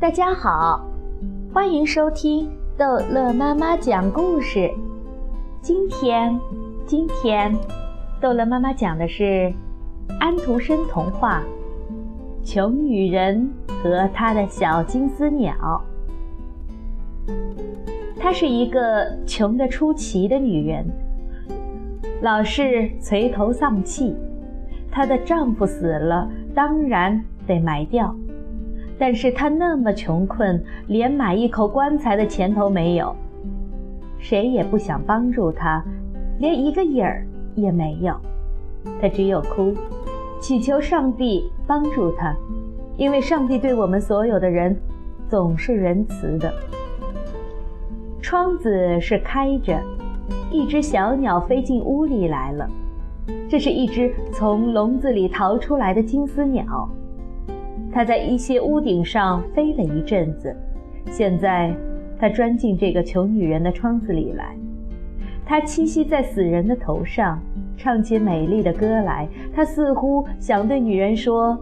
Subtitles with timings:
[0.00, 0.88] 大家好，
[1.52, 4.70] 欢迎收听逗乐妈妈讲故事。
[5.60, 6.40] 今天，
[6.86, 7.54] 今天，
[8.20, 9.52] 逗乐妈妈讲的是
[10.20, 11.42] 安徒生童话
[12.50, 13.50] 《穷女人
[13.82, 15.54] 和她的小金丝鸟》。
[18.18, 20.86] 她是一个穷得出奇的女人，
[22.22, 24.16] 老是垂头丧气。
[24.90, 28.14] 她的丈夫死了，当然得埋掉。
[28.98, 33.14] 但是她那么穷困，连买一口棺材的钱都没有，
[34.18, 35.84] 谁也不想帮助她，
[36.38, 38.14] 连一个影儿也没有。
[39.00, 39.74] 她只有哭，
[40.40, 42.34] 祈求上帝帮助她，
[42.96, 44.76] 因为上帝对我们所有的人
[45.28, 46.52] 总是仁慈的。
[48.20, 49.78] 窗子是开着，
[50.50, 52.68] 一只小鸟飞进屋里来了。
[53.48, 56.88] 这是一只从笼子里逃出来的金丝鸟。
[57.90, 60.54] 它在一些屋顶上飞了一阵子，
[61.10, 61.74] 现在
[62.18, 64.54] 它钻进这个穷女人的窗子里来。
[65.46, 67.40] 它栖息在死人的头上，
[67.76, 69.26] 唱起美丽的歌来。
[69.54, 71.58] 它似乎想对女人说：“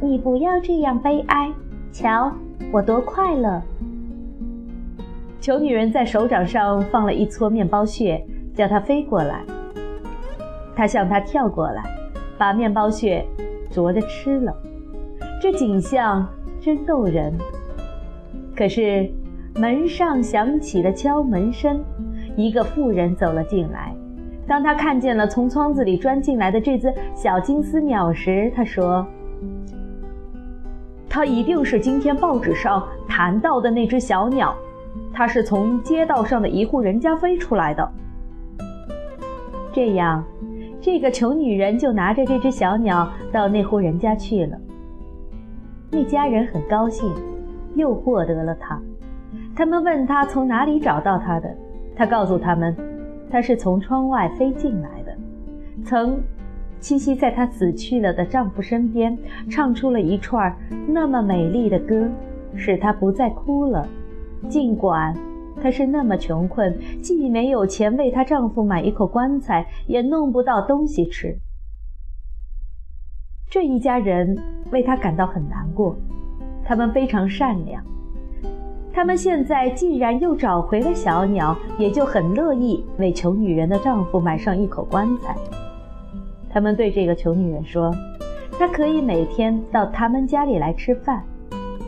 [0.00, 1.52] 你不要这样悲哀，
[1.92, 2.32] 瞧
[2.72, 3.62] 我多快乐。”
[5.38, 9.42] 穷女人在手掌上放了一撮面包屑，叫它飞过来。
[10.74, 11.82] 他向他跳过来，
[12.38, 13.26] 把面包屑
[13.70, 14.56] 啄着吃了。
[15.40, 16.26] 这景象
[16.60, 17.32] 真逗人。
[18.56, 19.10] 可是
[19.56, 21.82] 门上响起了敲门声，
[22.36, 23.94] 一个妇人走了进来。
[24.46, 29.06] 当他看见了从窗子里钻进来的这只小金丝鸟时，他说
[31.08, 34.54] ：“它一定是今天报纸上谈到的那只小鸟，
[35.12, 37.88] 它是从街道上的一户人家飞出来的。”
[39.72, 40.22] 这样，
[40.82, 44.58] 这个穷女人就拿着这只小鸟到那户人家去了。
[45.92, 47.08] 那家人很高兴，
[47.76, 48.82] 又获得了它。
[49.54, 51.54] 他们问他从哪里找到它的，
[51.94, 52.76] 他告诉他们，
[53.30, 55.16] 它是从窗外飞进来的，
[55.84, 56.20] 曾
[56.80, 59.16] 栖息在她死去了的丈夫身边，
[59.48, 60.52] 唱出了一串
[60.88, 62.08] 那么美丽的歌，
[62.56, 63.86] 使她不再哭了。
[64.48, 65.14] 尽管
[65.60, 71.36] 她是那么穷困，既没有钱为她丈夫买一口棺材，也弄不到东西吃。
[73.50, 74.38] 这一家人
[74.70, 75.96] 为她感到很难过，
[76.64, 77.84] 他们非常善良。
[78.94, 85.34] 他们现在既然又找回了小鸟，也就很乐意为穷女人的丈夫买上一口棺材。
[86.50, 87.90] 他们对这个穷女人说
[88.58, 91.22] ：“她可以每天到他们家里来吃饭。”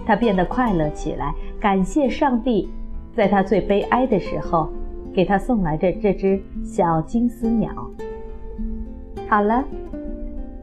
[0.07, 2.71] 她变得快乐起来，感谢上帝，
[3.17, 4.69] 在他最悲哀的时候，
[5.13, 7.71] 给他送来的这只小金丝鸟。
[9.29, 9.65] 好了。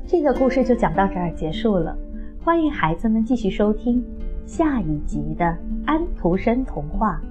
[0.08, 1.98] 这个故事就讲到这儿结束了，
[2.44, 4.04] 欢迎孩子们继续收听
[4.46, 7.22] 下一集的安徒生童话。